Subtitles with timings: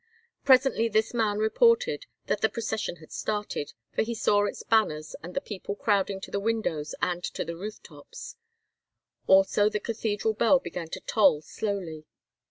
[0.43, 5.35] Presently this man reported that the procession had started, for he saw its banners and
[5.35, 8.35] the people crowding to the windows and to the roof tops;
[9.27, 12.05] also the cathedral bell began to toll slowly.